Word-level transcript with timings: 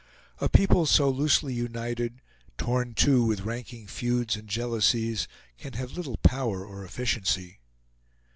A 0.39 0.49
people 0.49 0.87
so 0.87 1.11
loosely 1.11 1.53
united, 1.53 2.23
torn, 2.57 2.95
too, 2.95 3.23
with 3.23 3.41
ranking 3.41 3.85
feuds 3.85 4.35
and 4.35 4.49
jealousies, 4.49 5.27
can 5.59 5.73
have 5.73 5.91
little 5.93 6.17
power 6.17 6.65
or 6.65 6.83
efficiency. 6.83 7.59